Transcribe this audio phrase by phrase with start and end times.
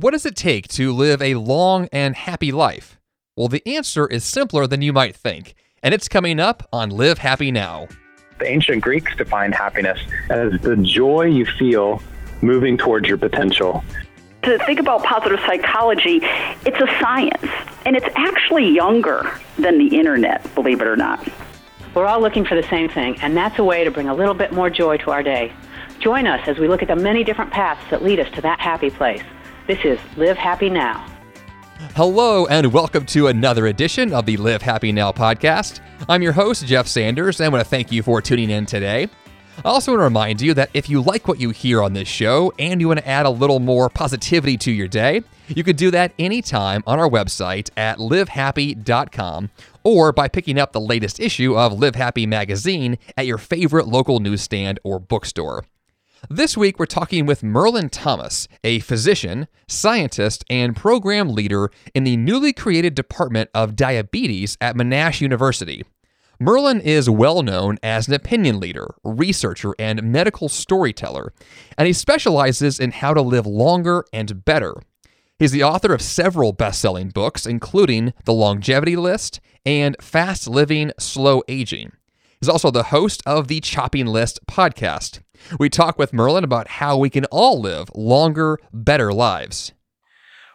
[0.00, 3.00] What does it take to live a long and happy life?
[3.34, 7.18] Well, the answer is simpler than you might think, and it's coming up on Live
[7.18, 7.88] Happy Now.
[8.38, 9.98] The ancient Greeks defined happiness
[10.30, 12.00] as the joy you feel
[12.42, 13.82] moving towards your potential.
[14.42, 16.20] To think about positive psychology,
[16.64, 17.50] it's a science,
[17.84, 19.28] and it's actually younger
[19.58, 21.28] than the internet, believe it or not.
[21.96, 24.34] We're all looking for the same thing, and that's a way to bring a little
[24.34, 25.52] bit more joy to our day.
[25.98, 28.60] Join us as we look at the many different paths that lead us to that
[28.60, 29.24] happy place.
[29.68, 31.06] This is Live Happy Now.
[31.94, 35.80] Hello, and welcome to another edition of the Live Happy Now podcast.
[36.08, 39.08] I'm your host, Jeff Sanders, and I want to thank you for tuning in today.
[39.58, 42.08] I also want to remind you that if you like what you hear on this
[42.08, 45.76] show and you want to add a little more positivity to your day, you could
[45.76, 49.50] do that anytime on our website at livehappy.com
[49.84, 54.18] or by picking up the latest issue of Live Happy magazine at your favorite local
[54.18, 55.66] newsstand or bookstore.
[56.28, 62.16] This week, we're talking with Merlin Thomas, a physician, scientist, and program leader in the
[62.16, 65.84] newly created Department of Diabetes at Monash University.
[66.40, 71.32] Merlin is well known as an opinion leader, researcher, and medical storyteller,
[71.78, 74.74] and he specializes in how to live longer and better.
[75.38, 80.90] He's the author of several best selling books, including The Longevity List and Fast Living,
[80.98, 81.92] Slow Aging.
[82.40, 85.20] He's also the host of the Chopping List podcast.
[85.58, 89.72] We talk with Merlin about how we can all live longer, better lives.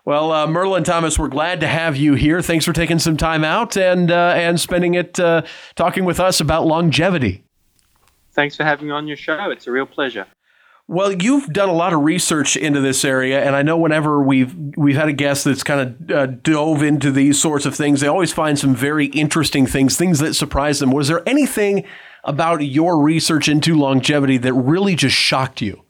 [0.06, 2.42] Well, uh, Merlin Thomas, we're glad to have you here.
[2.42, 5.44] Thanks for taking some time out and uh, and spending it uh,
[5.76, 7.46] talking with us about longevity.
[8.34, 9.50] Thanks for having me on your show.
[9.52, 10.28] It's a real pleasure.
[10.90, 14.54] Well, you've done a lot of research into this area, and I know whenever we've
[14.76, 18.08] we've had a guest that's kind of uh, dove into these sorts of things, they
[18.08, 20.92] always find some very interesting things, things that surprise them.
[20.92, 21.86] Was there anything
[22.24, 25.84] about your research into longevity that really just shocked you?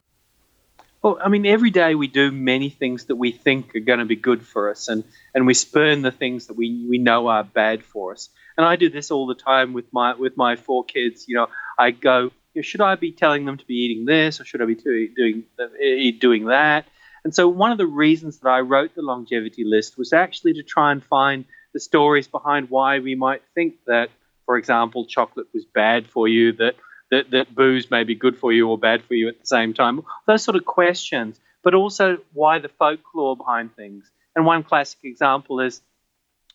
[1.01, 4.05] Well, I mean, every day we do many things that we think are going to
[4.05, 5.03] be good for us, and,
[5.35, 8.29] and we spurn the things that we, we know are bad for us.
[8.57, 11.25] And I do this all the time with my with my four kids.
[11.27, 14.61] You know, I go, should I be telling them to be eating this, or should
[14.61, 15.43] I be doing
[16.19, 16.85] doing that?
[17.23, 20.63] And so, one of the reasons that I wrote the longevity list was actually to
[20.63, 24.09] try and find the stories behind why we might think that
[24.45, 26.75] for example, chocolate was bad for you, that,
[27.11, 29.73] that, that booze may be good for you or bad for you at the same
[29.73, 30.01] time.
[30.27, 34.09] Those sort of questions, but also why the folklore behind things.
[34.35, 35.81] And one classic example is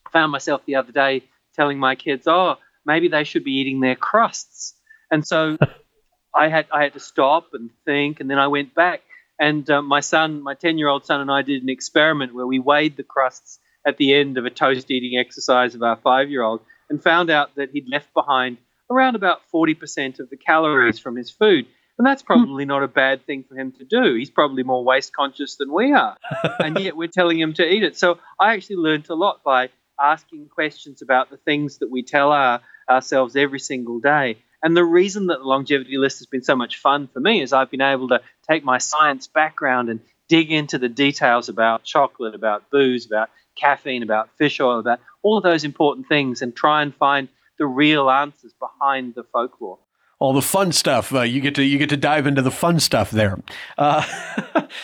[0.05, 1.23] I found myself the other day
[1.55, 4.73] telling my kids, oh, maybe they should be eating their crusts.
[5.11, 5.57] And so
[6.33, 9.01] I had I had to stop and think, and then I went back.
[9.39, 12.97] And uh, my son, my ten-year-old son, and I did an experiment where we weighed
[12.97, 17.29] the crusts at the end of a toast eating exercise of our five-year-old, and found
[17.29, 18.57] out that he'd left behind
[18.89, 21.67] around about 40% of the calories from his food.
[21.97, 22.27] And that's hmm.
[22.27, 24.15] probably not a bad thing for him to do.
[24.15, 26.17] He's probably more waste conscious than we are.
[26.59, 27.97] and yet we're telling him to eat it.
[27.97, 32.31] So I actually learned a lot by asking questions about the things that we tell
[32.31, 34.37] our, ourselves every single day.
[34.63, 37.53] And the reason that the longevity list has been so much fun for me is
[37.53, 42.35] I've been able to take my science background and dig into the details about chocolate,
[42.35, 46.81] about booze, about caffeine, about fish oil, about all of those important things, and try
[46.81, 49.79] and find the real answers behind the folklore
[50.19, 51.13] all the fun stuff.
[51.13, 53.41] Uh, you get to you get to dive into the fun stuff there.
[53.77, 54.05] Uh,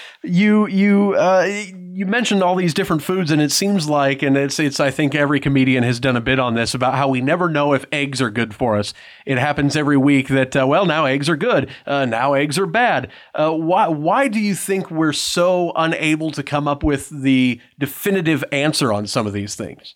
[0.23, 4.59] you you uh, you mentioned all these different foods, and it seems like, and it's
[4.59, 7.49] it's I think every comedian has done a bit on this about how we never
[7.49, 8.93] know if eggs are good for us.
[9.25, 12.65] It happens every week that uh, well now eggs are good, uh, now eggs are
[12.65, 13.11] bad.
[13.33, 18.43] Uh, why why do you think we're so unable to come up with the definitive
[18.53, 19.95] answer on some of these things?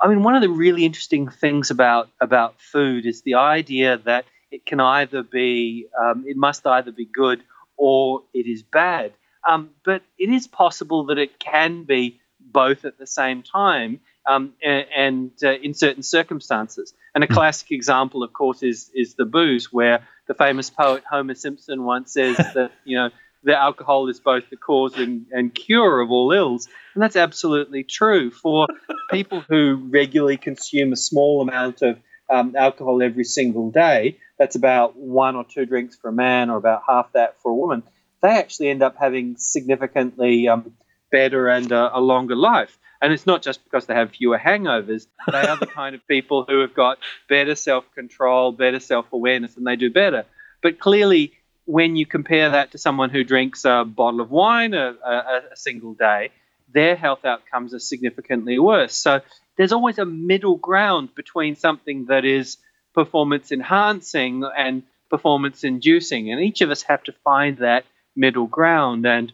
[0.00, 4.26] I mean, one of the really interesting things about about food is the idea that
[4.50, 7.42] it can either be, um, it must either be good
[7.76, 9.12] or it is bad.
[9.48, 14.54] Um, but it is possible that it can be both at the same time um,
[14.62, 16.94] and, and uh, in certain circumstances.
[17.14, 17.34] And a hmm.
[17.34, 22.12] classic example, of course, is is the booze, where the famous poet Homer Simpson once
[22.12, 23.10] says that you know
[23.46, 26.66] the alcohol is both the cause and, and cure of all ills.
[26.94, 28.30] And that's absolutely true.
[28.32, 28.66] For
[29.10, 31.98] people who regularly consume a small amount of
[32.28, 36.56] um, alcohol every single day, that's about one or two drinks for a man or
[36.56, 37.84] about half that for a woman,
[38.20, 40.72] they actually end up having significantly um,
[41.12, 42.76] better and uh, a longer life.
[43.00, 45.06] And it's not just because they have fewer hangovers.
[45.30, 46.98] They are the kind of people who have got
[47.28, 50.24] better self control, better self awareness, and they do better.
[50.62, 51.34] But clearly,
[51.66, 55.56] when you compare that to someone who drinks a bottle of wine a, a, a,
[55.56, 56.30] single day,
[56.72, 58.94] their health outcomes are significantly worse.
[58.94, 59.20] So
[59.56, 62.56] there's always a middle ground between something that is
[62.94, 66.32] performance enhancing and performance inducing.
[66.32, 67.84] And each of us have to find that
[68.14, 69.04] middle ground.
[69.04, 69.32] And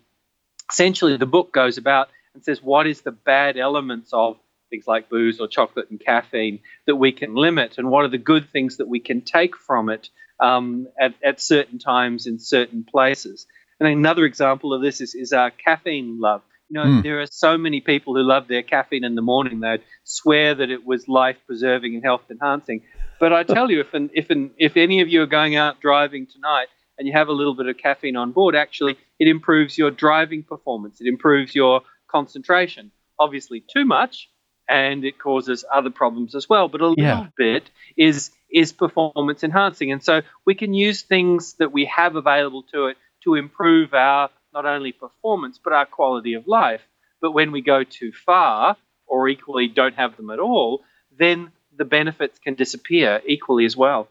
[0.70, 4.38] essentially, the book goes about and says what is the bad elements of
[4.70, 8.17] things like booze or chocolate and caffeine that we can limit, and what are the
[8.17, 10.08] good things that we can take from it
[10.42, 13.46] um, at, at certain times in certain places.
[13.78, 16.42] And another example of this is, is our caffeine love.
[16.68, 17.02] You know, mm.
[17.02, 19.60] there are so many people who love their caffeine in the morning.
[19.60, 22.82] They'd swear that it was life preserving and health enhancing.
[23.20, 25.80] But I tell you, if an, if an, if any of you are going out
[25.80, 26.66] driving tonight
[26.98, 30.42] and you have a little bit of caffeine on board, actually, it improves your driving
[30.42, 31.00] performance.
[31.00, 32.90] It improves your concentration.
[33.18, 34.28] Obviously, too much,
[34.68, 36.68] and it causes other problems as well.
[36.68, 37.14] But a yeah.
[37.16, 42.16] little bit is is performance enhancing, and so we can use things that we have
[42.16, 46.82] available to it to improve our not only performance but our quality of life.
[47.20, 48.76] But when we go too far,
[49.06, 50.82] or equally don't have them at all,
[51.19, 54.08] then the benefits can disappear equally as well.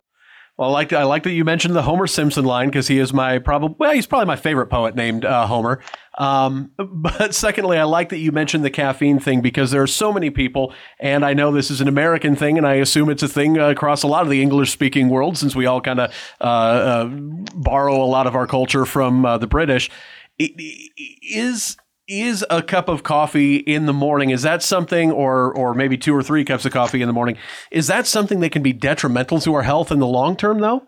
[0.61, 3.11] Well, I like I like that you mentioned the Homer Simpson line because he is
[3.11, 5.81] my probably well, he's probably my favorite poet named uh, Homer.
[6.19, 10.13] Um, but secondly, I like that you mentioned the caffeine thing because there are so
[10.13, 13.27] many people, and I know this is an American thing, and I assume it's a
[13.27, 16.13] thing uh, across a lot of the English speaking world since we all kind of
[16.39, 19.89] uh, uh, borrow a lot of our culture from uh, the British.
[20.37, 21.75] Is
[22.07, 26.15] is a cup of coffee in the morning is that something or or maybe two
[26.15, 27.37] or three cups of coffee in the morning
[27.71, 30.83] is that something that can be detrimental to our health in the long term though?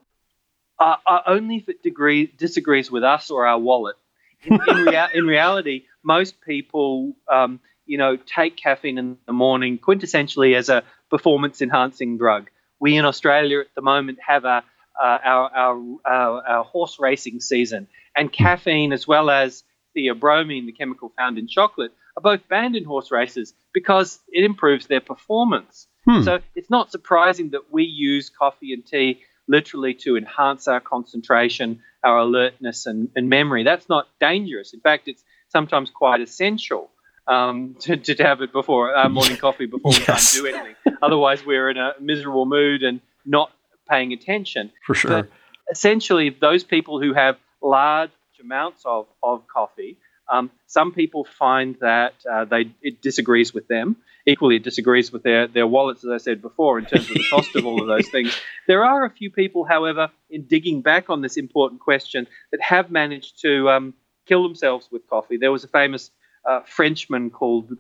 [0.80, 3.96] Uh, uh, only if it degree, disagrees with us or our wallet.
[4.44, 9.78] In, in, rea- in reality most people um, you know take caffeine in the morning
[9.78, 12.50] quintessentially as a performance enhancing drug.
[12.80, 14.64] We in australia at the moment have a
[15.02, 19.64] uh, our, our, our, our horse racing season and caffeine as well as
[19.96, 24.88] theobromine, the chemical found in chocolate, are both banned in horse races because it improves
[24.88, 25.88] their performance.
[26.06, 26.24] Hmm.
[26.24, 31.82] So it's not surprising that we use coffee and tea literally to enhance our concentration,
[32.04, 33.64] our alertness, and, and memory.
[33.64, 34.74] That's not dangerous.
[34.74, 36.90] In fact, it's sometimes quite essential
[37.28, 40.34] um, to, to have it before our morning coffee before we yes.
[40.34, 40.76] can't do anything.
[41.02, 43.52] Otherwise, we're in a miserable mood and not
[43.90, 44.72] paying attention.
[44.86, 45.12] For sure.
[45.12, 45.30] But
[45.72, 48.12] essentially, those people who have large
[48.44, 49.98] amounts of, of coffee.
[50.30, 53.98] Um, some people find that uh, they it disagrees with them.
[54.26, 57.26] Equally, it disagrees with their, their wallets, as I said before, in terms of the
[57.30, 58.34] cost of all of those things.
[58.68, 62.90] There are a few people, however, in digging back on this important question, that have
[62.90, 63.94] managed to um,
[64.26, 65.36] kill themselves with coffee.
[65.36, 66.10] There was a famous
[66.46, 67.78] uh, Frenchman called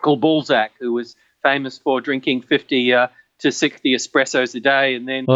[0.00, 3.08] called Balzac who was famous for drinking 50 uh,
[3.38, 5.26] to 60 espressos a day, and then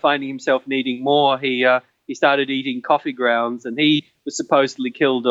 [0.00, 4.90] finding himself needing more, he uh, he started eating coffee grounds, and he was supposedly
[4.90, 5.26] killed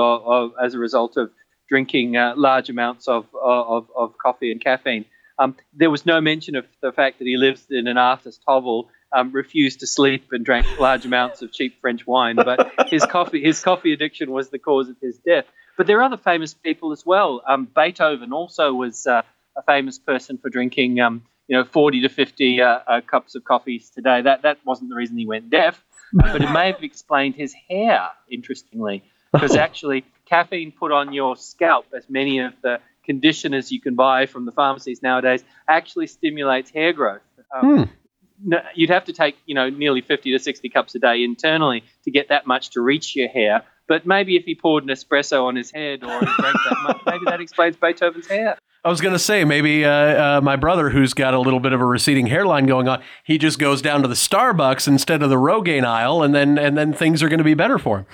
[0.61, 1.31] as a result of
[1.67, 5.05] drinking uh, large amounts of, of, of, coffee and caffeine.
[5.39, 8.89] Um, there was no mention of the fact that he lives in an artist hovel,
[9.11, 12.35] um, refused to sleep, and drank large amounts of cheap French wine.
[12.35, 15.45] But his coffee his coffee addiction was the cause of his death.
[15.77, 17.41] But there are other famous people as well.
[17.45, 19.23] Um, Beethoven also was uh,
[19.57, 23.43] a famous person for drinking, um, you know, 40 to 50 uh, uh, cups of
[23.43, 24.21] coffees today.
[24.21, 28.09] That that wasn't the reason he went deaf but it may have explained his hair,
[28.29, 33.95] interestingly, because actually caffeine put on your scalp, as many of the conditioners you can
[33.95, 37.21] buy from the pharmacies nowadays, actually stimulates hair growth.
[37.55, 37.89] Um,
[38.43, 38.53] hmm.
[38.73, 42.11] You'd have to take, you know, nearly 50 to 60 cups a day internally to
[42.11, 43.63] get that much to reach your hair.
[43.87, 47.01] But maybe if he poured an espresso on his head or he drank that much,
[47.05, 48.57] maybe that explains Beethoven's hair.
[48.85, 49.91] I was going to say maybe uh,
[50.37, 53.39] uh, my brother, who's got a little bit of a receding hairline going on, he
[53.39, 56.93] just goes down to the Starbucks instead of the Rogaine aisle, and then and then
[56.93, 58.05] things are going to be better for him.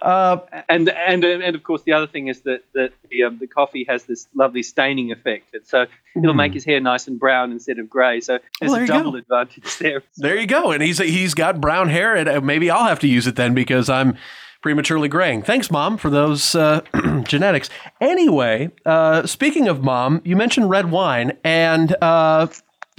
[0.00, 3.48] Uh, and and and of course, the other thing is that that the um, the
[3.48, 6.36] coffee has this lovely staining effect, and so it'll mm.
[6.36, 8.20] make his hair nice and brown instead of grey.
[8.20, 9.18] So there's well, there a double go.
[9.18, 10.02] advantage there.
[10.16, 13.08] There you go, and he's he's got brown hair, and uh, maybe I'll have to
[13.08, 14.16] use it then because I'm
[14.62, 15.42] prematurely graying.
[15.42, 16.82] Thanks, Mom, for those uh,
[17.24, 17.70] genetics.
[18.00, 22.46] Anyway, uh, speaking of Mom, you mentioned red wine, and uh,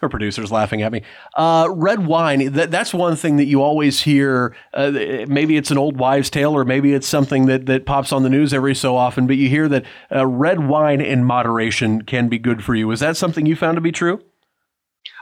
[0.00, 1.02] her producer's laughing at me.
[1.34, 4.54] Uh, red wine, that, that's one thing that you always hear.
[4.74, 4.90] Uh,
[5.28, 8.30] maybe it's an old wives' tale, or maybe it's something that, that pops on the
[8.30, 12.38] news every so often, but you hear that uh, red wine in moderation can be
[12.38, 12.90] good for you.
[12.90, 14.20] Is that something you found to be true?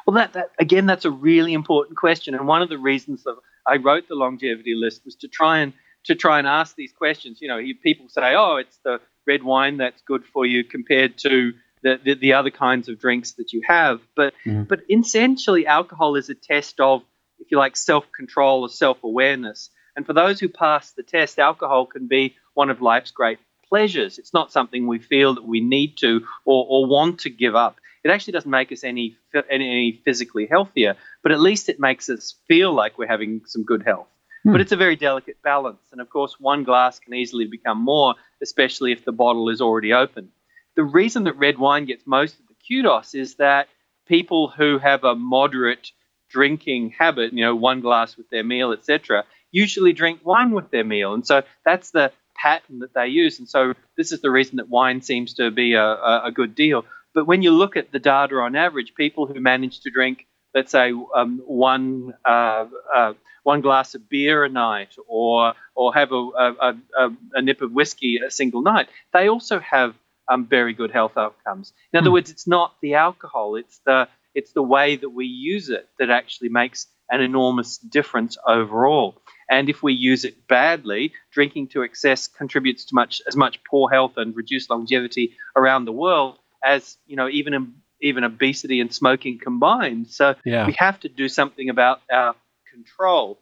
[0.07, 3.37] Well, that, that again, that's a really important question, and one of the reasons of
[3.67, 5.73] I wrote the longevity list was to try and
[6.05, 7.39] to try and ask these questions.
[7.41, 11.53] You know, people say, "Oh, it's the red wine that's good for you," compared to
[11.83, 14.01] the, the, the other kinds of drinks that you have.
[14.15, 14.65] But mm-hmm.
[14.65, 17.03] but essentially, alcohol is a test of,
[17.39, 19.71] if you like, self control or self awareness.
[19.97, 23.39] And for those who pass the test, alcohol can be one of life's great
[23.69, 24.19] pleasures.
[24.19, 27.81] It's not something we feel that we need to or, or want to give up
[28.03, 29.17] it actually doesn't make us any,
[29.51, 33.83] any physically healthier, but at least it makes us feel like we're having some good
[33.83, 34.09] health.
[34.45, 34.53] Hmm.
[34.53, 35.83] But it's a very delicate balance.
[35.93, 39.93] And of course, one glass can easily become more, especially if the bottle is already
[39.93, 40.31] open.
[40.77, 43.69] The reason that red wine gets most of the kudos is that
[44.07, 45.91] people who have a moderate
[46.29, 50.85] drinking habit, you know, one glass with their meal, etc., usually drink wine with their
[50.85, 51.13] meal.
[51.13, 53.39] And so that's the pattern that they use.
[53.39, 55.85] And so this is the reason that wine seems to be a,
[56.25, 56.85] a good deal.
[57.13, 60.73] But when you look at the data on average, people who manage to drink, let's
[60.73, 66.17] say, um, one uh, uh, one glass of beer a night, or or have a,
[66.17, 69.95] a, a, a, nip of whiskey a single night, they also have
[70.29, 71.73] um, very good health outcomes.
[71.93, 72.15] In other mm.
[72.15, 76.11] words, it's not the alcohol; it's the it's the way that we use it that
[76.11, 79.21] actually makes an enormous difference overall.
[79.51, 83.91] And if we use it badly, drinking to excess contributes to much as much poor
[83.91, 87.55] health and reduced longevity around the world as you know even
[88.01, 90.09] even obesity and smoking combined.
[90.09, 90.67] So yeah.
[90.67, 92.35] we have to do something about our
[92.73, 93.39] control.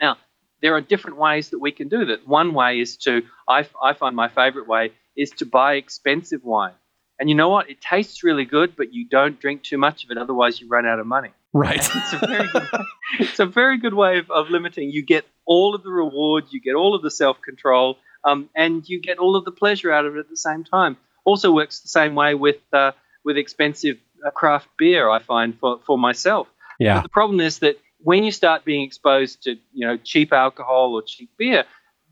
[0.00, 0.16] Now
[0.62, 2.26] there are different ways that we can do that.
[2.26, 6.74] One way is to I, I find my favorite way is to buy expensive wine.
[7.18, 7.70] And you know what?
[7.70, 10.86] It tastes really good, but you don't drink too much of it, otherwise you run
[10.86, 11.30] out of money.
[11.52, 11.78] Right.
[11.94, 12.68] it's a very good,
[13.18, 14.90] it's a very good way of, of limiting.
[14.90, 18.86] You get all of the reward, you get all of the self control, um, and
[18.86, 20.98] you get all of the pleasure out of it at the same time.
[21.24, 22.92] Also works the same way with uh,
[23.26, 25.10] with expensive uh, craft beer.
[25.10, 26.48] I find for for myself.
[26.78, 26.94] Yeah.
[26.94, 30.94] But the problem is that when you start being exposed to you know cheap alcohol
[30.94, 31.64] or cheap beer,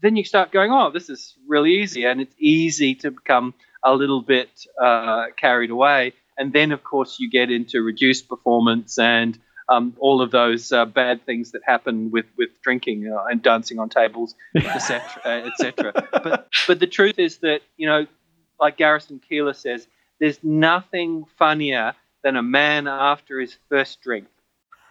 [0.02, 3.94] then you start going, oh, this is really easy, and it's easy to become a
[3.94, 9.38] little bit uh, carried away and then of course you get into reduced performance and
[9.68, 13.78] um, all of those uh, bad things that happen with with drinking uh, and dancing
[13.78, 15.92] on tables, etc., etc.
[16.12, 18.06] but but the truth is that you know,
[18.60, 19.86] like Garrison Keillor says,
[20.20, 24.26] there's nothing funnier than a man after his first drink.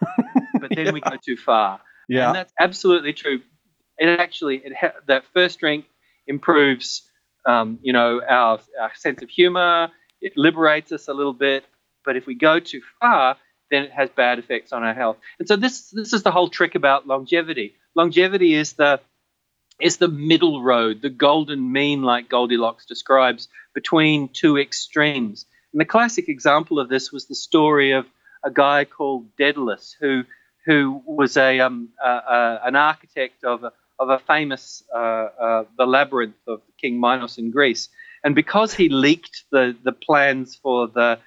[0.60, 0.92] but then yeah.
[0.92, 1.80] we go too far.
[2.08, 3.40] Yeah, and that's absolutely true.
[3.98, 5.86] It actually it ha- that first drink
[6.26, 7.02] improves,
[7.46, 9.90] um, you know, our, our sense of humor
[10.24, 11.64] it liberates us a little bit,
[12.02, 13.36] but if we go too far,
[13.70, 15.18] then it has bad effects on our health.
[15.38, 17.74] And so this this is the whole trick about longevity.
[17.94, 19.00] Longevity is the
[19.80, 25.46] is the middle road, the golden mean, like Goldilocks describes, between two extremes.
[25.72, 28.06] And the classic example of this was the story of
[28.44, 30.24] a guy called Daedalus, who
[30.66, 36.36] who was a, um, an architect of a, of a famous uh, uh, the labyrinth
[36.46, 37.90] of King Minos in Greece.
[38.22, 41.18] And because he leaked the, the plans for the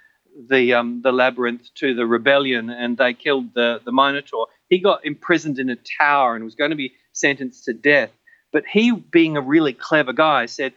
[0.49, 5.05] the um, the labyrinth to the rebellion and they killed the, the Minotaur, he got
[5.05, 8.11] imprisoned in a tower and was going to be sentenced to death.
[8.51, 10.73] But he, being a really clever guy, said,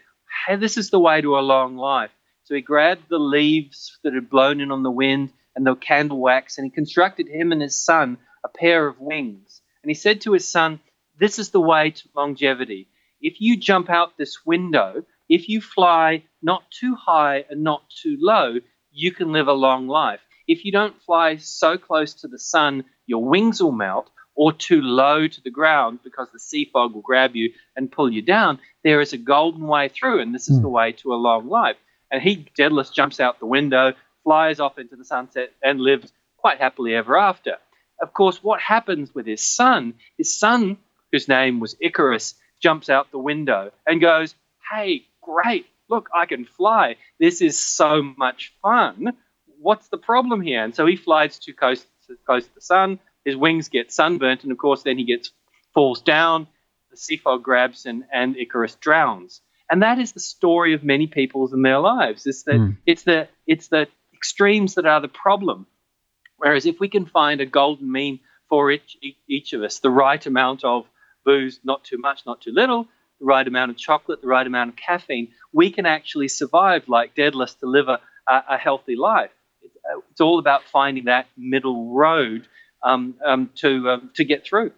[0.47, 2.11] Hey, this is the way to a long life.
[2.45, 6.19] So he grabbed the leaves that had blown in on the wind and the candle
[6.21, 9.61] wax, and he constructed him and his son a pair of wings.
[9.83, 10.81] And he said to his son,
[11.19, 12.89] This is the way to longevity.
[13.21, 18.17] If you jump out this window, if you fly not too high and not too
[18.19, 18.57] low,
[18.91, 20.21] you can live a long life.
[20.49, 24.11] If you don't fly so close to the sun, your wings will melt,
[24.41, 28.11] or too low to the ground because the sea fog will grab you and pull
[28.11, 30.63] you down, there is a golden way through, and this is mm.
[30.63, 31.77] the way to a long life.
[32.11, 33.93] And he, Daedalus, jumps out the window,
[34.25, 37.59] flies off into the sunset, and lives quite happily ever after.
[38.01, 39.93] Of course, what happens with his son?
[40.17, 40.79] His son,
[41.13, 44.35] whose name was Icarus, jumps out the window and goes,
[44.73, 45.67] Hey, great.
[45.91, 46.97] Look, I can fly.
[47.19, 49.13] This is so much fun.
[49.61, 50.65] What's the problem here?
[50.65, 52.99] And so he flies too close to, close to the sun.
[53.25, 55.31] His wings get sunburnt, and of course, then he gets
[55.75, 56.47] falls down.
[56.91, 59.41] The sea fog grabs, and, and Icarus drowns.
[59.71, 62.27] And that is the story of many people's in their lives.
[62.27, 62.77] Is that mm.
[62.87, 65.67] it's the it's the extremes that are the problem.
[66.37, 68.97] Whereas if we can find a golden mean for each,
[69.29, 70.87] each of us, the right amount of
[71.25, 72.89] booze, not too much, not too little,
[73.21, 77.15] the right amount of chocolate, the right amount of caffeine, we can actually survive like
[77.15, 79.31] Daedalus to live a, a healthy life.
[79.65, 82.49] Uh, it's all about finding that middle road
[82.83, 84.73] um, um, to um, to get through.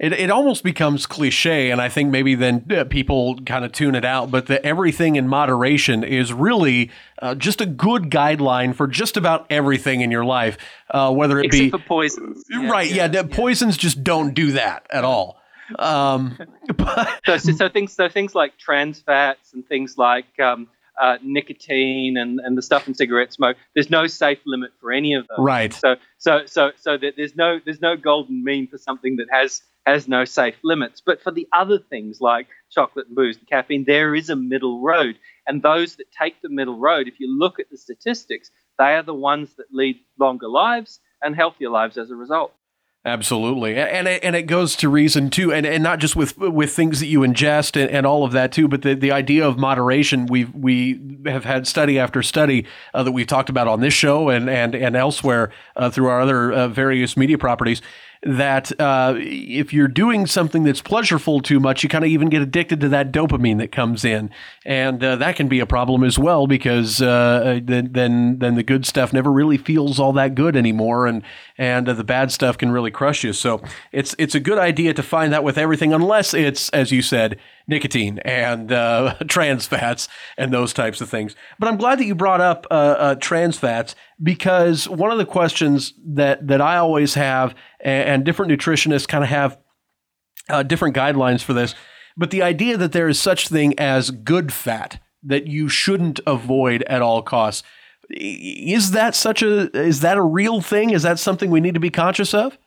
[0.00, 3.94] It, it almost becomes cliche, and I think maybe then uh, people kind of tune
[3.94, 4.28] it out.
[4.28, 6.90] But the everything in moderation is really
[7.22, 10.58] uh, just a good guideline for just about everything in your life,
[10.90, 12.42] uh, whether it Except be for poisons.
[12.52, 12.90] Right?
[12.90, 15.40] Yeah, yeah, yeah, poisons just don't do that at all.
[15.78, 16.38] Um,
[16.76, 20.68] but, so, so, things so things like trans fats and things like um,
[21.00, 23.56] uh, nicotine and, and the stuff in cigarette smoke.
[23.74, 25.44] There's no safe limit for any of those.
[25.44, 25.72] Right.
[25.72, 29.62] So so so so that there's no there's no golden mean for something that has
[29.86, 31.02] has no safe limits.
[31.04, 34.80] But for the other things like chocolate and booze and caffeine, there is a middle
[34.82, 35.16] road.
[35.46, 39.02] And those that take the middle road, if you look at the statistics, they are
[39.02, 42.52] the ones that lead longer lives and healthier lives as a result.
[43.06, 46.74] Absolutely, and it, and it goes to reason too, and, and not just with with
[46.74, 49.58] things that you ingest and, and all of that too, but the, the idea of
[49.58, 50.24] moderation.
[50.24, 54.30] We we have had study after study uh, that we've talked about on this show
[54.30, 57.82] and and and elsewhere uh, through our other uh, various media properties
[58.24, 62.42] that uh, if you're doing something that's pleasureful too much, you kind of even get
[62.42, 64.30] addicted to that dopamine that comes in,
[64.64, 68.62] and uh, that can be a problem as well because uh, then then then the
[68.62, 71.22] good stuff never really feels all that good anymore, and
[71.58, 73.32] and the bad stuff can really crush you.
[73.32, 73.62] So
[73.92, 77.38] it's it's a good idea to find that with everything, unless it's as you said
[77.66, 81.34] nicotine and uh, trans fats and those types of things.
[81.58, 85.26] But I'm glad that you brought up uh, uh, trans fats because one of the
[85.26, 89.58] questions that that I always have, and, and different nutritionists kind of have
[90.48, 91.74] uh, different guidelines for this,
[92.16, 96.82] but the idea that there is such thing as good fat that you shouldn't avoid
[96.82, 97.62] at all costs.
[98.10, 100.90] Is that such a is that a real thing?
[100.90, 102.58] Is that something we need to be conscious of?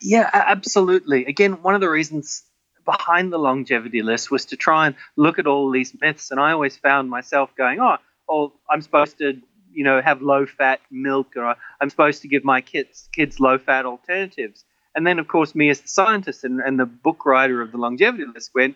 [0.00, 1.24] Yeah, absolutely.
[1.24, 2.44] Again, one of the reasons
[2.88, 6.30] behind the longevity list was to try and look at all these myths.
[6.30, 7.98] And I always found myself going, oh,
[8.30, 9.38] oh I'm supposed to,
[9.70, 13.58] you know, have low fat milk, or I'm supposed to give my kids kids low
[13.58, 14.64] fat alternatives.
[14.94, 17.78] And then, of course, me as the scientist and, and the book writer of the
[17.78, 18.74] longevity list went,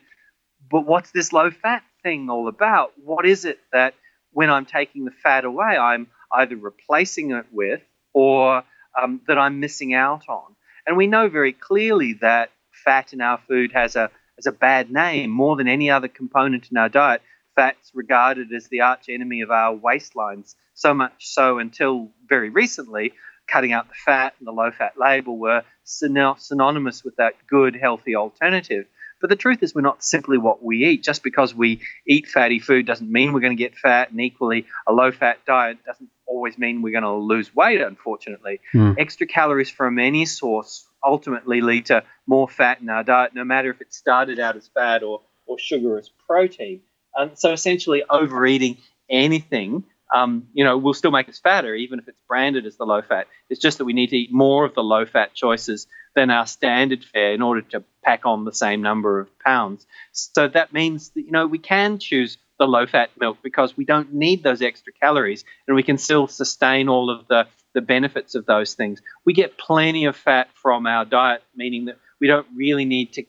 [0.71, 2.93] but what's this low fat thing all about?
[3.03, 3.95] What is it that
[4.33, 7.81] when I'm taking the fat away, I'm either replacing it with
[8.13, 8.63] or
[9.01, 10.55] um, that I'm missing out on?
[10.87, 12.51] And we know very clearly that
[12.85, 16.69] fat in our food has a has a bad name more than any other component
[16.71, 17.23] in our diet.
[17.55, 23.13] Fat's regarded as the arch enemy of our waistlines, so much so until very recently,
[23.47, 28.17] cutting out the fat and the low fat label were synonymous with that good, healthy
[28.17, 28.87] alternative.
[29.21, 31.05] But the truth is, we're not simply what we eat.
[31.05, 34.67] Just because we eat fatty food doesn't mean we're going to get fat, and equally,
[34.87, 38.61] a low fat diet doesn't always mean we're going to lose weight, unfortunately.
[38.75, 38.97] Mm.
[38.99, 43.71] Extra calories from any source ultimately lead to more fat in our diet, no matter
[43.71, 46.81] if it started out as fat or, or sugar as protein.
[47.19, 48.79] Um, so essentially, overeating
[49.11, 52.85] anything, um, you know, will still make us fatter, even if it's branded as the
[52.85, 53.27] low fat.
[53.51, 56.47] It's just that we need to eat more of the low fat choices than our
[56.47, 59.87] standard fare in order to pack on the same number of pounds.
[60.13, 63.85] So that means that, you know, we can choose the low fat milk because we
[63.85, 68.35] don't need those extra calories and we can still sustain all of the the benefits
[68.35, 69.01] of those things.
[69.25, 73.25] We get plenty of fat from our diet, meaning that we don't really need to,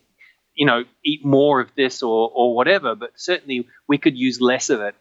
[0.54, 4.70] you know, eat more of this or, or whatever, but certainly we could use less
[4.70, 4.94] of it.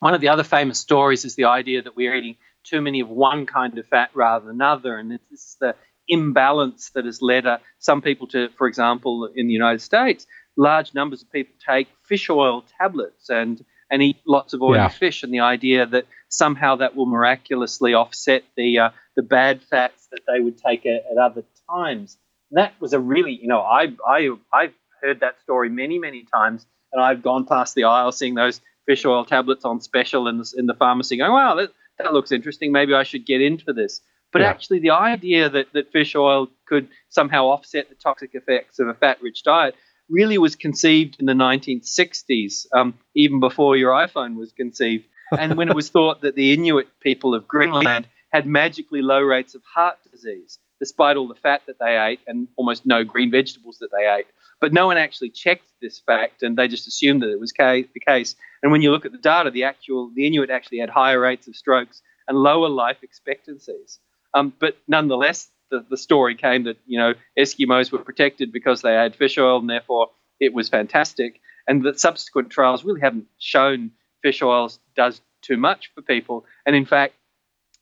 [0.00, 3.08] One of the other famous stories is the idea that we're eating too many of
[3.08, 5.74] one kind of fat rather than another, and this is the
[6.06, 10.26] imbalance that has led uh, some people to, for example, in the United States,
[10.56, 14.88] large numbers of people take fish oil tablets and and eat lots of oily yeah.
[14.88, 20.08] fish, and the idea that somehow that will miraculously offset the uh, the bad fats
[20.12, 22.16] that they would take at, at other times.
[22.50, 26.24] And that was a really, you know, I I I've heard that story many many
[26.24, 30.38] times, and I've gone past the aisle seeing those fish oil tablets on special in
[30.38, 32.72] the, in the pharmacy, going, wow, that, that looks interesting.
[32.72, 34.00] Maybe I should get into this.
[34.32, 34.48] But yeah.
[34.48, 38.94] actually, the idea that, that fish oil could somehow offset the toxic effects of a
[38.94, 39.74] fat rich diet
[40.08, 45.04] really was conceived in the 1960s, um, even before your iPhone was conceived.
[45.36, 49.54] And when it was thought that the Inuit people of Greenland had magically low rates
[49.54, 53.78] of heart disease, despite all the fat that they ate and almost no green vegetables
[53.78, 54.26] that they ate.
[54.60, 58.00] But no one actually checked this fact, and they just assumed that it was the
[58.04, 58.34] case.
[58.62, 61.46] And when you look at the data, the actual the Inuit actually had higher rates
[61.46, 63.98] of strokes and lower life expectancies.
[64.34, 68.94] Um, but nonetheless, the, the story came that you know Eskimos were protected because they
[68.94, 70.08] had fish oil, and therefore
[70.40, 71.40] it was fantastic.
[71.66, 76.44] And that subsequent trials really haven't shown fish oils does too much for people.
[76.66, 77.14] And in fact,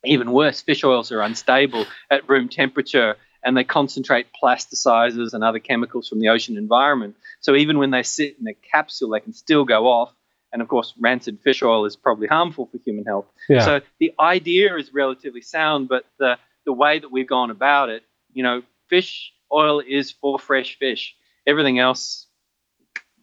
[0.05, 5.59] even worse, fish oils are unstable at room temperature and they concentrate plasticizers and other
[5.59, 7.16] chemicals from the ocean environment.
[7.40, 10.12] So even when they sit in a capsule, they can still go off.
[10.53, 13.27] And of course, rancid fish oil is probably harmful for human health.
[13.49, 13.64] Yeah.
[13.64, 18.03] So the idea is relatively sound, but the the way that we've gone about it,
[18.33, 21.14] you know, fish oil is for fresh fish.
[21.46, 22.27] Everything else,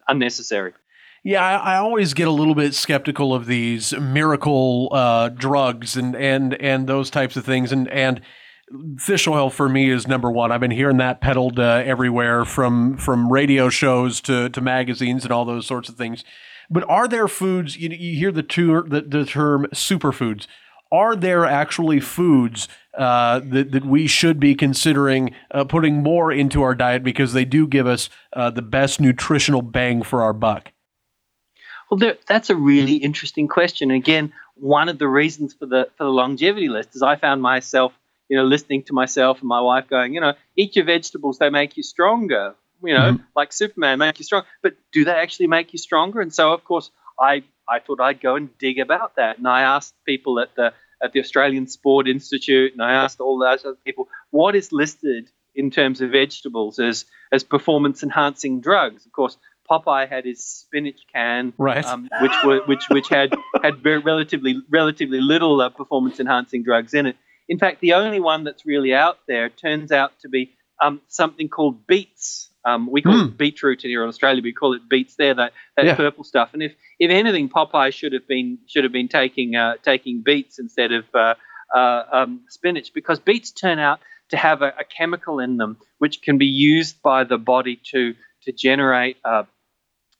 [0.08, 0.72] unnecessary.
[1.26, 6.14] Yeah, I, I, always get a little bit skeptical of these miracle uh, drugs and,
[6.14, 7.72] and and those types of things.
[7.72, 8.20] And and
[8.98, 10.52] fish oil for me is number one.
[10.52, 15.32] I've been hearing that peddled uh, everywhere from from radio shows to to magazines and
[15.32, 16.24] all those sorts of things.
[16.68, 17.78] But are there foods?
[17.78, 20.46] You, you hear the, two, the the term superfoods
[20.92, 26.62] are there actually foods uh, that, that we should be considering uh, putting more into
[26.62, 30.73] our diet because they do give us uh, the best nutritional bang for our buck?
[31.90, 33.90] Well, there, that's a really interesting question.
[33.90, 37.92] Again, one of the reasons for the for the longevity list is I found myself
[38.28, 41.50] you know, listening to myself and my wife going, you know, eat your vegetables, they
[41.50, 42.54] make you stronger.
[42.82, 43.22] You know, mm-hmm.
[43.34, 44.42] like Superman, make you strong.
[44.62, 46.20] But do they actually make you stronger?
[46.20, 49.62] And so, of course, I I thought I'd go and dig about that, and I
[49.62, 53.78] asked people at the at the Australian Sport Institute, and I asked all those other
[53.84, 59.06] people, what is listed in terms of vegetables as as performance enhancing drugs?
[59.06, 59.38] Of course,
[59.70, 61.84] Popeye had his spinach can, right.
[61.84, 66.94] um, which were, which which had had very relatively relatively little uh, performance enhancing drugs
[66.94, 67.16] in it.
[67.48, 71.48] In fact, the only one that's really out there turns out to be um, something
[71.48, 72.50] called beets.
[72.64, 73.28] Um, we call mm.
[73.28, 74.42] it beetroot here in Australia.
[74.42, 75.94] We call it beets there, that, that yeah.
[75.96, 76.50] purple stuff.
[76.54, 80.58] And if, if anything, Popeye should have been should have been taking uh, taking beets
[80.58, 81.34] instead of uh,
[81.74, 84.00] uh, um, spinach because beets turn out
[84.30, 88.14] to have a, a, chemical in them which can be used by the body to
[88.44, 89.42] to generate uh,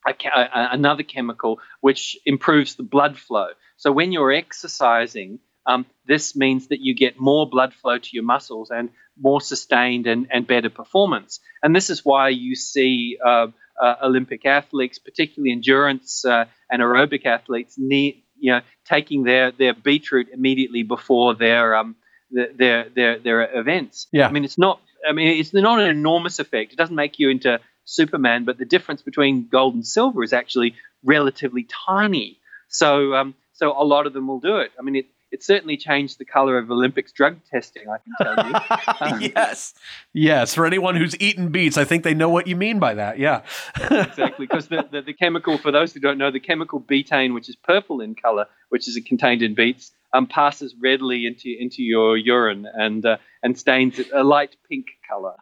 [0.05, 3.47] a, a, another chemical which improves the blood flow.
[3.77, 8.23] So when you're exercising, um, this means that you get more blood flow to your
[8.23, 8.89] muscles and
[9.19, 11.39] more sustained and, and better performance.
[11.63, 13.47] And this is why you see uh,
[13.81, 19.73] uh, Olympic athletes, particularly endurance uh, and aerobic athletes, need, you know, taking their, their
[19.73, 21.95] beetroot immediately before their, um,
[22.29, 24.07] their, their, their events.
[24.11, 24.27] Yeah.
[24.27, 26.73] I mean, it's not, I mean, it's not an enormous effect.
[26.73, 30.75] It doesn't make you into Superman, but the difference between gold and silver is actually
[31.03, 32.39] relatively tiny.
[32.67, 34.71] So, um, so a lot of them will do it.
[34.77, 38.47] I mean, it, it certainly changed the color of Olympics drug testing, I can tell
[38.47, 38.55] you.
[38.97, 39.73] Um, yes.
[40.13, 40.55] Yes.
[40.55, 43.19] For anyone who's eaten beets, I think they know what you mean by that.
[43.19, 43.41] Yeah.
[43.75, 44.47] exactly.
[44.47, 47.55] Because the, the, the, chemical, for those who don't know, the chemical betaine, which is
[47.57, 52.65] purple in color, which is contained in beets, um, passes readily into into your urine
[52.73, 55.35] and uh, and stains it a light pink color.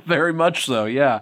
[0.06, 1.20] Very much so, yeah,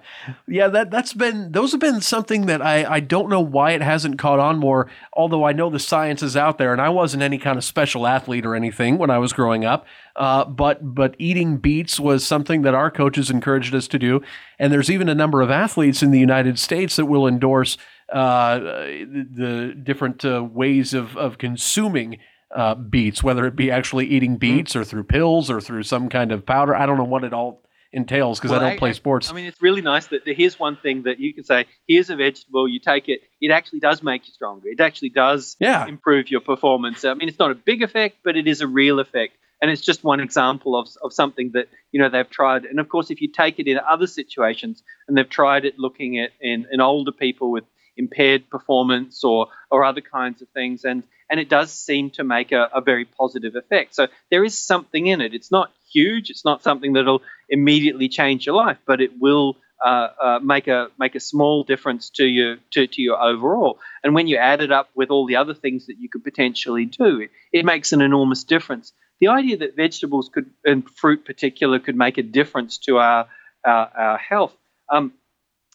[0.48, 0.68] yeah.
[0.68, 4.18] That that's been those have been something that I I don't know why it hasn't
[4.18, 4.90] caught on more.
[5.12, 8.06] Although I know the science is out there, and I wasn't any kind of special
[8.06, 9.86] athlete or anything when I was growing up.
[10.16, 14.22] Uh, but but eating beets was something that our coaches encouraged us to do,
[14.58, 17.76] and there's even a number of athletes in the United States that will endorse
[18.12, 22.18] uh, the, the different uh, ways of of consuming
[22.54, 24.56] uh, beets, whether it be actually eating mm-hmm.
[24.56, 26.74] beets or through pills or through some kind of powder.
[26.74, 29.30] I don't know what it all entails because well, I don't I, play sports.
[29.30, 32.16] I mean, it's really nice that here's one thing that you can say: here's a
[32.16, 34.68] vegetable, you take it, it actually does make you stronger.
[34.68, 35.86] It actually does yeah.
[35.86, 37.04] improve your performance.
[37.04, 39.36] I mean, it's not a big effect, but it is a real effect.
[39.62, 42.64] And it's just one example of, of something that you know they've tried.
[42.64, 46.18] And of course, if you take it in other situations, and they've tried it looking
[46.18, 47.64] at in, in older people with
[47.96, 51.04] impaired performance or or other kinds of things, and
[51.34, 53.92] and it does seem to make a, a, very positive effect.
[53.92, 55.34] So there is something in it.
[55.34, 56.30] It's not huge.
[56.30, 60.90] It's not something that'll immediately change your life, but it will uh, uh, make a
[60.96, 63.80] make a small difference to your to, to your overall.
[64.04, 66.84] And when you add it up with all the other things that you could potentially
[66.84, 68.92] do, it, it makes an enormous difference.
[69.18, 73.26] The idea that vegetables could and fruit particular could make a difference to our
[73.64, 74.54] our, our health
[74.88, 75.12] um,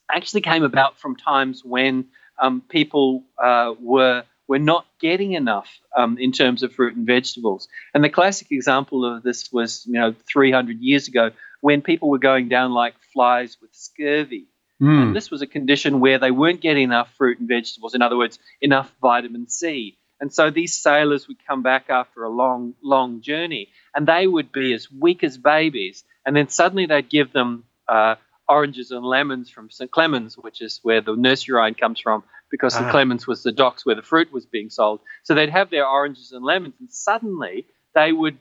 [0.10, 2.06] actually came about from times when
[2.42, 7.68] um, people uh, were we're not getting enough um, in terms of fruit and vegetables.
[7.94, 11.30] And the classic example of this was, you know, 300 years ago
[11.62, 14.48] when people were going down like flies with scurvy.
[14.82, 15.04] Mm.
[15.04, 18.18] And this was a condition where they weren't getting enough fruit and vegetables, in other
[18.18, 20.00] words, enough vitamin C.
[20.20, 24.52] And so these sailors would come back after a long, long journey and they would
[24.52, 26.04] be as weak as babies.
[26.26, 28.16] And then suddenly they'd give them uh,
[28.48, 29.92] oranges and lemons from St.
[29.92, 32.86] Clement's, which is where the nursery rhyme comes from, because uh-huh.
[32.86, 32.92] St.
[32.92, 35.02] Clement's was the docks where the fruit was being sold.
[35.24, 38.38] So they'd have their oranges and lemons, and suddenly they would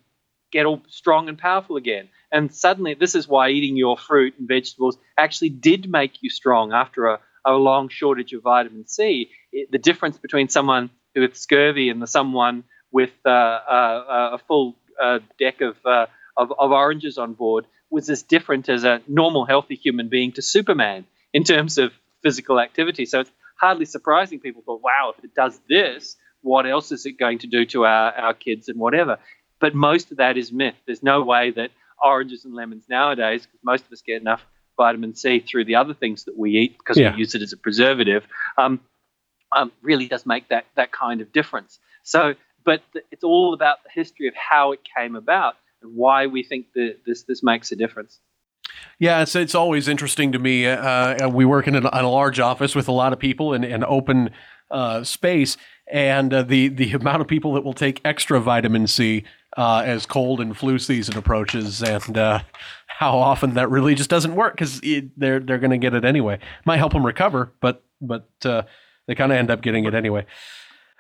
[0.51, 2.09] get all strong and powerful again.
[2.31, 6.73] And suddenly, this is why eating your fruit and vegetables actually did make you strong
[6.73, 9.31] after a, a long shortage of vitamin C.
[9.53, 14.77] It, the difference between someone with scurvy and the someone with uh, uh, a full
[15.03, 19.45] uh, deck of, uh, of, of oranges on board was as different as a normal,
[19.45, 21.93] healthy human being to Superman in terms of
[22.23, 23.07] physical activity.
[23.07, 27.19] So it's hardly surprising people thought, wow, if it does this, what else is it
[27.19, 29.19] going to do to our, our kids and whatever?
[29.61, 30.77] But most of that is myth.
[30.87, 31.71] There's no way that
[32.03, 34.45] oranges and lemons nowadays, because most of us get enough
[34.77, 37.13] vitamin C through the other things that we eat because yeah.
[37.13, 38.25] we use it as a preservative,
[38.57, 38.81] um,
[39.51, 41.81] um, really does make that, that kind of difference.
[42.05, 46.43] So, but it's all about the history of how it came about and why we
[46.43, 48.21] think that this this makes a difference.
[48.99, 50.67] Yeah, it's it's always interesting to me.
[50.67, 53.53] Uh, uh we work in a, in a, large office with a lot of people
[53.53, 54.31] and an open
[54.71, 59.25] uh, space, and uh, the the amount of people that will take extra vitamin C
[59.57, 62.41] uh, as cold and flu season approaches, and uh,
[62.87, 64.81] how often that really just doesn't work because
[65.17, 66.39] they're they're going to get it anyway.
[66.67, 70.27] Might help them recover, but but they kind of end up getting it anyway.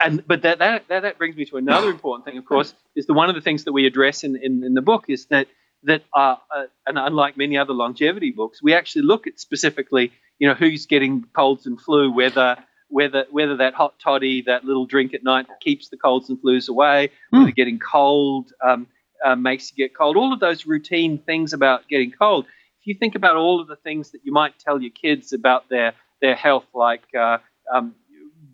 [0.00, 2.38] and but that, that that that brings me to another important thing.
[2.38, 4.82] Of course, is the one of the things that we address in in, in the
[4.82, 5.48] book is that
[5.84, 10.48] that uh, uh, and unlike many other longevity books, we actually look at specifically, you
[10.48, 12.56] know, who's getting colds and flu, whether
[12.88, 16.68] whether whether that hot toddy, that little drink at night keeps the colds and flus
[16.68, 17.38] away, mm.
[17.38, 18.86] whether getting cold um,
[19.24, 22.46] uh, makes you get cold, all of those routine things about getting cold.
[22.80, 25.68] If you think about all of the things that you might tell your kids about
[25.68, 27.38] their their health, like uh,
[27.72, 27.94] um,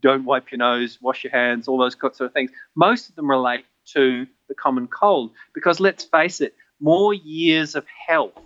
[0.00, 3.30] don't wipe your nose, wash your hands, all those sort of things, most of them
[3.30, 5.30] relate to the common cold.
[5.54, 6.54] Because let's face it,
[6.84, 8.38] more years of health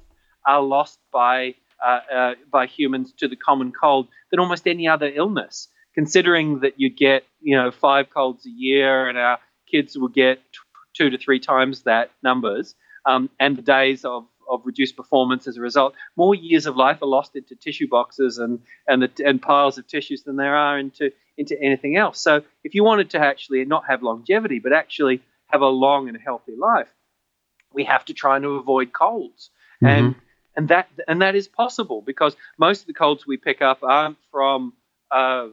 [0.46, 5.11] are lost by uh, uh, by humans to the common cold than almost any other
[5.14, 5.68] illness.
[5.94, 9.38] Considering that you get you know five colds a year, and our
[9.70, 10.40] kids will get
[10.96, 15.57] two to three times that numbers, um, and the days of of reduced performance as
[15.57, 15.94] a result.
[16.16, 19.88] More years of life are lost into tissue boxes and and the, and piles of
[19.88, 22.20] tissues than there are into into anything else.
[22.20, 26.16] So if you wanted to actually not have longevity, but actually have a long and
[26.16, 26.92] healthy life,
[27.72, 29.50] we have to try to avoid colds.
[29.83, 29.87] Mm-hmm.
[29.87, 30.14] And
[30.57, 34.18] and that and that is possible because most of the colds we pick up aren't
[34.33, 34.72] from
[35.11, 35.48] uh,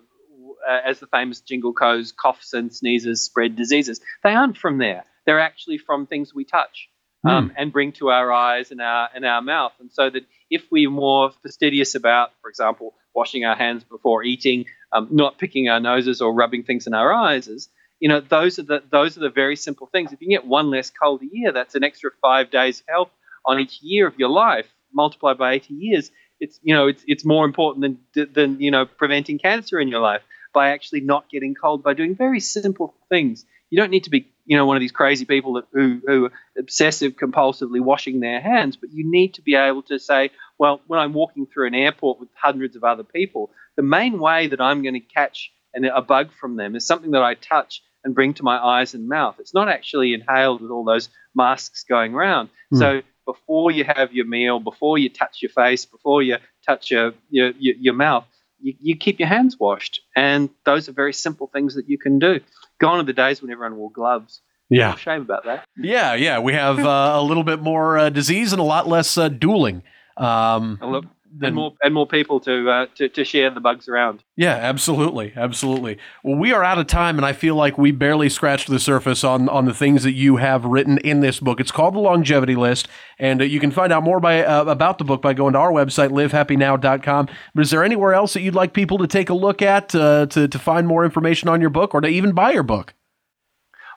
[0.83, 4.01] as the famous jingle goes, coughs and sneezes spread diseases.
[4.23, 5.05] They aren't from there.
[5.25, 6.89] They're actually from things we touch
[7.25, 7.29] mm.
[7.29, 9.73] um, and bring to our eyes and our and our mouth.
[9.79, 14.65] And so that if we're more fastidious about, for example, washing our hands before eating,
[14.91, 18.63] um, not picking our noses or rubbing things in our eyes, you know, those are
[18.63, 20.11] the those are the very simple things.
[20.11, 23.11] If you get one less cold a year, that's an extra five days of health
[23.45, 27.23] on each year of your life multiplied by 80 years, it's you know it's it's
[27.25, 30.21] more important than than you know preventing cancer in your life
[30.53, 33.45] by actually not getting cold by doing very simple things.
[33.69, 36.25] You don't need to be you know one of these crazy people that, who who
[36.25, 40.81] are obsessive compulsively washing their hands, but you need to be able to say, well,
[40.87, 44.59] when I'm walking through an airport with hundreds of other people, the main way that
[44.59, 48.15] I'm going to catch an, a bug from them is something that I touch and
[48.15, 49.35] bring to my eyes and mouth.
[49.39, 52.49] It's not actually inhaled with all those masks going around.
[52.73, 52.79] Mm.
[52.79, 57.13] So before you have your meal, before you touch your face, before you touch your
[57.29, 58.25] your, your, your mouth,
[58.61, 60.01] you, you, keep your hands washed.
[60.15, 62.39] And those are very simple things that you can do.
[62.79, 64.41] Gone are the days when everyone wore gloves.
[64.69, 64.95] Yeah.
[64.95, 65.65] shame about that.
[65.77, 66.39] Yeah, yeah.
[66.39, 69.83] We have uh, a little bit more uh, disease and a lot less uh, dueling.
[70.17, 74.23] Um, than, and more and more people to, uh, to to share the bugs around.
[74.35, 75.97] Yeah, absolutely, absolutely.
[76.23, 79.23] Well, we are out of time, and I feel like we barely scratched the surface
[79.23, 81.59] on on the things that you have written in this book.
[81.59, 82.87] It's called the Longevity List,
[83.19, 85.59] and uh, you can find out more by uh, about the book by going to
[85.59, 87.27] our website livehappynow.com.
[87.53, 90.27] But is there anywhere else that you'd like people to take a look at uh,
[90.27, 92.93] to to find more information on your book, or to even buy your book?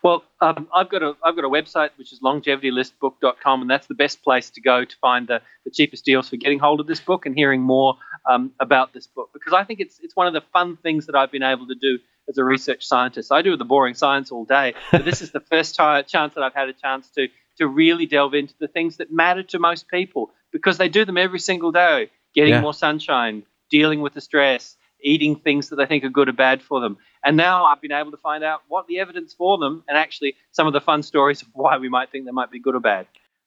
[0.02, 3.94] Well, um, I've got a I've got a website which is longevitylistbook.com, and that's the
[3.94, 7.00] best place to go to find the, the cheapest deals for getting hold of this
[7.00, 7.96] book and hearing more
[8.28, 11.14] um, about this book because I think it's it's one of the fun things that
[11.14, 13.32] I've been able to do as a research scientist.
[13.32, 16.42] I do the boring science all day, but this is the first time, chance that
[16.42, 19.88] I've had a chance to to really delve into the things that matter to most
[19.88, 22.10] people because they do them every single day.
[22.34, 22.60] Getting yeah.
[22.60, 26.62] more sunshine, dealing with the stress, eating things that they think are good or bad
[26.62, 26.98] for them.
[27.24, 30.36] And now I've been able to find out what the evidence for them and actually
[30.52, 32.80] some of the fun stories of why we might think they might be good or
[32.80, 33.06] bad.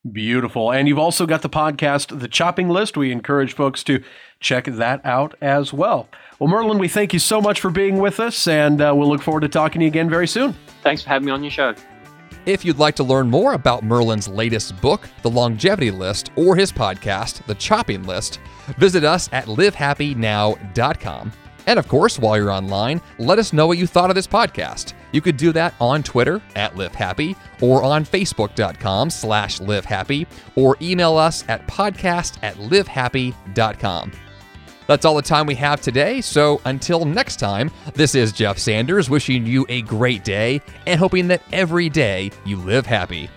[0.10, 0.72] Beautiful.
[0.72, 2.98] And you've also got the podcast, The Chopping List.
[2.98, 4.04] We encourage folks to
[4.40, 6.10] check that out as well.
[6.40, 9.22] Well, Merlin, we thank you so much for being with us, and uh, we'll look
[9.22, 10.56] forward to talking to you again very soon.
[10.82, 11.76] Thanks for having me on your show.
[12.48, 16.72] If you'd like to learn more about Merlin's latest book, The Longevity List, or his
[16.72, 18.40] podcast, The Chopping List,
[18.80, 21.32] visit us at livehappynow.com.
[21.68, 24.94] And of course, while you're online, let us know what you thought of this podcast.
[25.12, 31.18] You could do that on Twitter at LiveHappy or on Facebook.com slash LiveHappy or email
[31.18, 34.12] us at podcast at LiveHappy.com.
[34.88, 39.10] That's all the time we have today, so until next time, this is Jeff Sanders
[39.10, 43.30] wishing you a great day and hoping that every day you live happy.